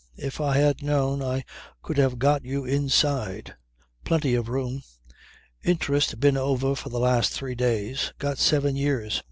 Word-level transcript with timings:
If 0.17 0.41
I 0.41 0.57
had 0.57 0.81
known 0.81 1.21
I 1.21 1.45
could 1.83 1.99
have 1.99 2.17
got 2.17 2.43
you 2.43 2.65
inside. 2.65 3.53
Plenty 4.03 4.33
of 4.33 4.49
room. 4.49 4.81
Interest 5.63 6.19
been 6.19 6.37
over 6.37 6.73
for 6.75 6.89
the 6.89 6.97
last 6.99 7.33
three 7.33 7.53
days. 7.53 8.11
Got 8.17 8.39
seven 8.39 8.75
years. 8.75 9.19